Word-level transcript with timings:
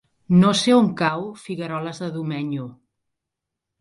No 0.43 0.53
sé 0.61 0.73
on 0.77 0.87
cau 1.01 1.27
Figueroles 1.43 2.03
de 2.05 2.11
Domenyo. 2.17 2.67